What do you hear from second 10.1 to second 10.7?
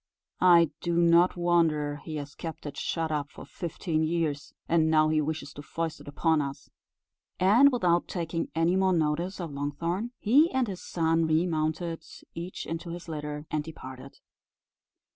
he and